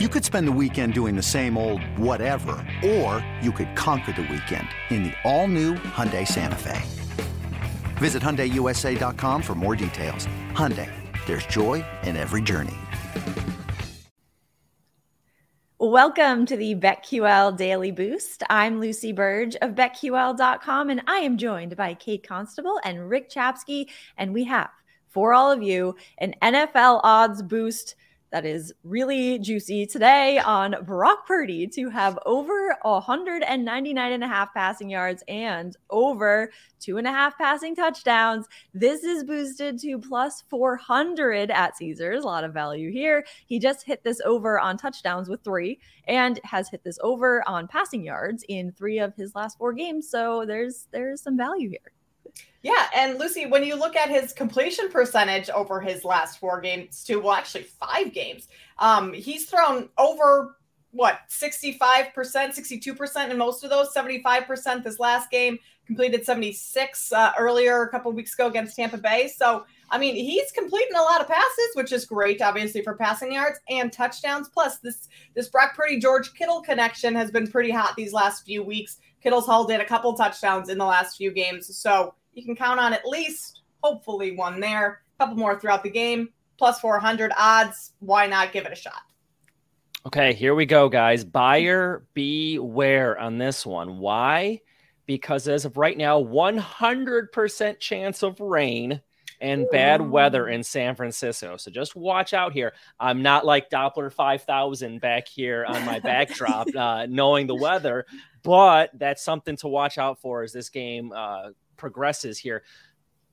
[0.00, 4.22] You could spend the weekend doing the same old whatever, or you could conquer the
[4.22, 6.82] weekend in the all-new Hyundai Santa Fe.
[7.98, 10.26] Visit HyundaiUSA.com for more details.
[10.50, 10.90] Hyundai,
[11.26, 12.74] there's joy in every journey.
[15.78, 18.42] Welcome to the BetQL Daily Boost.
[18.50, 23.86] I'm Lucy Burdge of BetQL.com, and I am joined by Kate Constable and Rick Chapsky,
[24.18, 24.70] and we have
[25.06, 27.94] for all of you an NFL odds boost–
[28.34, 34.52] that is really juicy today on Brock Purdy to have over 199 and a half
[34.52, 36.50] passing yards and over
[36.80, 38.48] two and a half passing touchdowns.
[38.74, 42.24] This is boosted to plus 400 at Caesars.
[42.24, 43.24] A lot of value here.
[43.46, 47.68] He just hit this over on touchdowns with three and has hit this over on
[47.68, 50.10] passing yards in three of his last four games.
[50.10, 51.92] So there's there's some value here.
[52.62, 57.04] Yeah, and Lucy, when you look at his completion percentage over his last four games,
[57.04, 58.48] two, well, actually five games,
[58.78, 60.56] um, he's thrown over
[60.94, 67.82] what 65%, 62% in most of those, 75% this last game, completed 76 uh, earlier
[67.82, 69.28] a couple weeks ago against Tampa Bay.
[69.28, 73.32] So, I mean, he's completing a lot of passes, which is great, obviously, for passing
[73.32, 74.48] yards and touchdowns.
[74.48, 78.62] Plus, this this Brock Purdy George Kittle connection has been pretty hot these last few
[78.62, 79.00] weeks.
[79.22, 81.76] Kittle's hauled in a couple touchdowns in the last few games.
[81.76, 85.90] So you can count on at least, hopefully, one there, a couple more throughout the
[85.90, 87.92] game, plus 400 odds.
[88.00, 89.02] Why not give it a shot?
[90.06, 91.24] Okay, here we go, guys.
[91.24, 93.98] Buyer beware on this one.
[93.98, 94.60] Why?
[95.06, 99.00] Because as of right now, 100% chance of rain
[99.40, 101.56] and bad weather in San Francisco.
[101.56, 102.72] So just watch out here.
[103.00, 108.06] I'm not like Doppler 5000 back here on my backdrop, uh, knowing the weather,
[108.42, 112.62] but that's something to watch out for as this game uh, progresses here.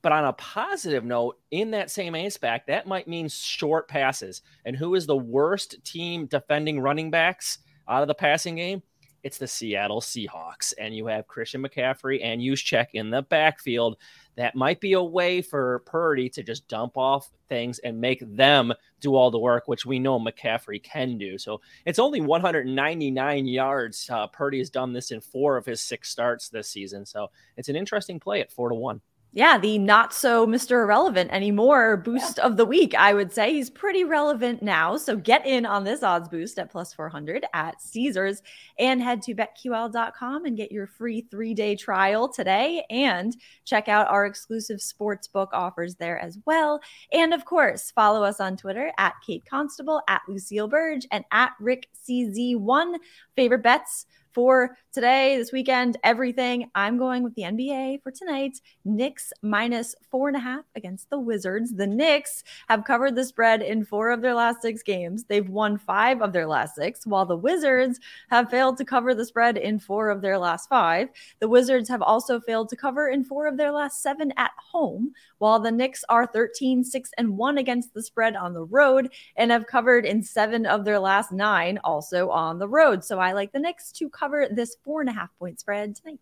[0.02, 4.42] But on a positive note, in that same aspect, that might mean short passes.
[4.64, 8.82] And who is the worst team defending running backs out of the passing game?
[9.22, 10.74] It's the Seattle Seahawks.
[10.78, 13.96] And you have Christian McCaffrey and Juszczyk in the backfield.
[14.36, 18.72] That might be a way for Purdy to just dump off things and make them
[19.00, 21.38] do all the work, which we know McCaffrey can do.
[21.38, 24.08] So it's only 199 yards.
[24.10, 27.04] Uh, Purdy has done this in four of his six starts this season.
[27.04, 29.00] So it's an interesting play at four to one
[29.34, 30.82] yeah, the not so Mr.
[30.82, 32.44] Irrelevant anymore boost yeah.
[32.44, 33.54] of the week, I would say.
[33.54, 34.98] He's pretty relevant now.
[34.98, 38.42] So get in on this odds boost at plus 400 at Caesars
[38.78, 43.34] and head to betql.com and get your free three day trial today and
[43.64, 46.78] check out our exclusive sports book offers there as well.
[47.10, 51.52] And of course, follow us on Twitter at Kate Constable, at Lucille Burdge, and at
[51.58, 52.96] Rick CZ1.
[53.34, 56.70] Favorite bets for today, this weekend, everything.
[56.74, 58.60] I'm going with the NBA for tonight.
[58.84, 61.72] Knicks minus four and a half against the Wizards.
[61.74, 65.24] The Knicks have covered the spread in four of their last six games.
[65.24, 68.00] They've won five of their last six, while the Wizards
[68.30, 71.08] have failed to cover the spread in four of their last five.
[71.40, 75.12] The Wizards have also failed to cover in four of their last seven at home,
[75.38, 79.50] while the Knicks are 13, 6, and 1 against the spread on the road and
[79.50, 83.04] have covered in seven of their last nine also on the road.
[83.04, 86.20] So I like the Knicks to cover this four and a half point spread tonight.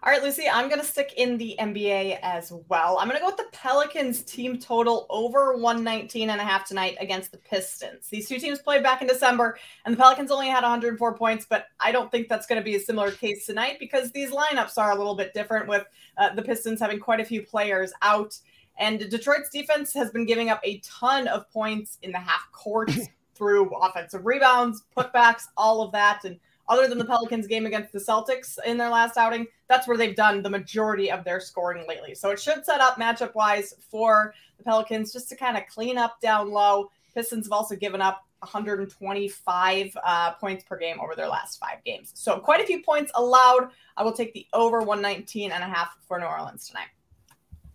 [0.00, 2.98] All right, Lucy, I'm going to stick in the NBA as well.
[2.98, 6.96] I'm going to go with the Pelicans team total over 119 and a half tonight
[7.00, 8.06] against the Pistons.
[8.08, 11.66] These two teams played back in December, and the Pelicans only had 104 points, but
[11.80, 14.92] I don't think that's going to be a similar case tonight because these lineups are
[14.92, 15.84] a little bit different with
[16.16, 18.38] uh, the Pistons having quite a few players out.
[18.78, 22.92] And Detroit's defense has been giving up a ton of points in the half court
[23.34, 26.24] through offensive rebounds, putbacks, all of that.
[26.24, 29.96] And other than the Pelicans game against the Celtics in their last outing, that's where
[29.96, 32.14] they've done the majority of their scoring lately.
[32.14, 35.98] So it should set up matchup wise for the Pelicans just to kind of clean
[35.98, 36.90] up down low.
[37.14, 42.12] Pistons have also given up 125 uh, points per game over their last five games.
[42.14, 43.70] So quite a few points allowed.
[43.96, 46.88] I will take the over 119 and a half for New Orleans tonight.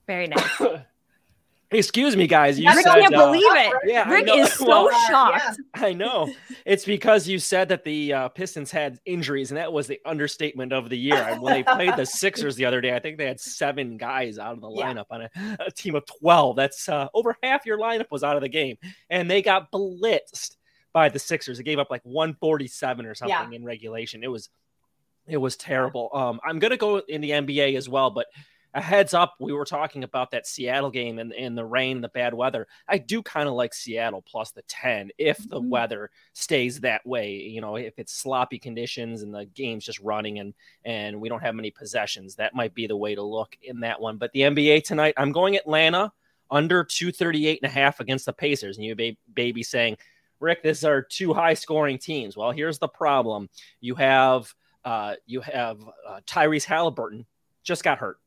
[0.07, 0.61] Very nice.
[1.73, 2.59] Excuse me, guys.
[2.59, 3.73] You Rick said, can't uh, believe it.
[3.85, 5.59] Yeah, Rick is so well, shocked.
[5.75, 5.85] Yeah.
[5.85, 6.31] I know.
[6.65, 10.71] It's because you said that the uh, Pistons had injuries, and that was the understatement
[10.71, 11.37] of the year.
[11.39, 14.53] when they played the Sixers the other day, I think they had seven guys out
[14.53, 15.17] of the lineup yeah.
[15.17, 15.29] on a,
[15.67, 16.55] a, team of 12.
[16.55, 18.77] That's uh, over half your lineup was out of the game,
[19.09, 20.55] and they got blitzed
[20.93, 21.59] by the Sixers.
[21.59, 23.55] It gave up like 147 or something yeah.
[23.55, 24.23] in regulation.
[24.23, 24.49] It was
[25.25, 26.09] it was terrible.
[26.13, 28.27] Um, I'm gonna go in the NBA as well, but
[28.73, 32.09] a heads up, we were talking about that Seattle game and, and the rain, the
[32.09, 32.67] bad weather.
[32.87, 35.69] I do kind of like Seattle plus the 10 if the mm-hmm.
[35.69, 37.33] weather stays that way.
[37.33, 40.53] You know, if it's sloppy conditions and the game's just running and
[40.85, 44.01] and we don't have many possessions, that might be the way to look in that
[44.01, 44.17] one.
[44.17, 46.11] But the NBA tonight, I'm going Atlanta
[46.49, 48.77] under 238 and a half against the Pacers.
[48.77, 49.97] And you baby saying,
[50.39, 52.35] Rick, these are two high scoring teams.
[52.35, 53.49] Well, here's the problem.
[53.81, 54.53] You have
[54.83, 57.25] uh, you have uh, Tyrese Halliburton
[57.63, 58.17] just got hurt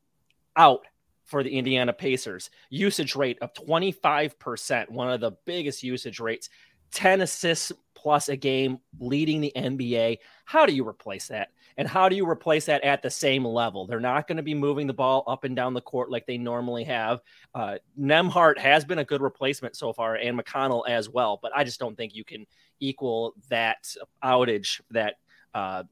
[0.57, 0.85] out
[1.25, 2.49] for the Indiana Pacers.
[2.69, 6.49] Usage rate of 25%, one of the biggest usage rates,
[6.91, 10.19] 10 assists plus a game, leading the NBA.
[10.45, 11.49] How do you replace that?
[11.77, 13.85] And how do you replace that at the same level?
[13.85, 16.37] They're not going to be moving the ball up and down the court like they
[16.37, 17.21] normally have.
[17.53, 21.37] Uh, Nembhard has been a good replacement so far, and McConnell as well.
[21.41, 22.47] But I just don't think you can
[22.79, 23.93] equal that
[24.23, 25.15] outage that
[25.53, 25.83] uh,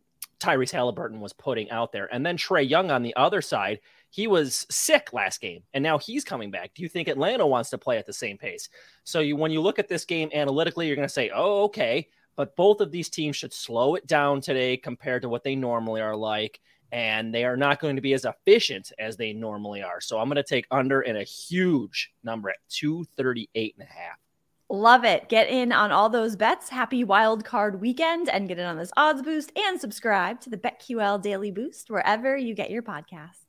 [0.46, 2.14] Tyrese Halliburton was putting out there.
[2.14, 3.80] And then Trae Young on the other side,
[4.12, 6.74] he was sick last game and now he's coming back.
[6.76, 8.70] Do you think Atlanta wants to play at the same pace?
[9.04, 12.08] So you, when you look at this game analytically, you're going to say, oh, okay.
[12.36, 16.02] But both of these teams should slow it down today compared to what they normally
[16.02, 16.60] are like.
[16.92, 20.00] And they are not going to be as efficient as they normally are.
[20.00, 24.20] So I'm going to take under in a huge number at 238 and a half.
[24.76, 25.30] Love it.
[25.30, 26.68] Get in on all those bets.
[26.68, 30.58] Happy wild card weekend and get in on this odds boost and subscribe to the
[30.58, 33.45] BetQL Daily Boost wherever you get your podcasts.